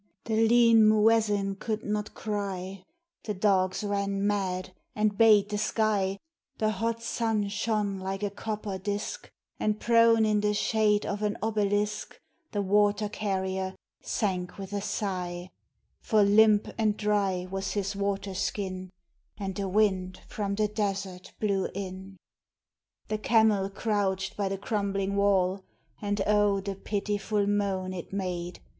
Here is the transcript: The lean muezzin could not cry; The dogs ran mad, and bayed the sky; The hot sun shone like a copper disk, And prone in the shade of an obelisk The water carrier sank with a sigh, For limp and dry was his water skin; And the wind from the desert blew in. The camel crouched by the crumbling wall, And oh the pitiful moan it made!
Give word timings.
The 0.25 0.47
lean 0.47 0.83
muezzin 0.89 1.57
could 1.59 1.83
not 1.85 2.15
cry; 2.15 2.85
The 3.25 3.35
dogs 3.35 3.83
ran 3.83 4.25
mad, 4.25 4.73
and 4.95 5.15
bayed 5.15 5.49
the 5.49 5.59
sky; 5.59 6.17
The 6.57 6.71
hot 6.71 7.03
sun 7.03 7.49
shone 7.49 7.99
like 7.99 8.23
a 8.23 8.31
copper 8.31 8.79
disk, 8.79 9.29
And 9.59 9.79
prone 9.79 10.25
in 10.25 10.39
the 10.41 10.55
shade 10.55 11.05
of 11.05 11.21
an 11.21 11.37
obelisk 11.43 12.19
The 12.51 12.63
water 12.63 13.09
carrier 13.09 13.75
sank 14.01 14.57
with 14.57 14.73
a 14.73 14.81
sigh, 14.81 15.51
For 15.99 16.23
limp 16.23 16.69
and 16.79 16.97
dry 16.97 17.47
was 17.51 17.73
his 17.73 17.95
water 17.95 18.33
skin; 18.33 18.89
And 19.37 19.53
the 19.53 19.69
wind 19.69 20.19
from 20.27 20.55
the 20.55 20.67
desert 20.67 21.31
blew 21.39 21.69
in. 21.75 22.17
The 23.09 23.19
camel 23.19 23.69
crouched 23.69 24.35
by 24.35 24.49
the 24.49 24.57
crumbling 24.57 25.15
wall, 25.15 25.63
And 26.01 26.23
oh 26.25 26.59
the 26.59 26.73
pitiful 26.73 27.45
moan 27.45 27.93
it 27.93 28.11
made! 28.11 28.61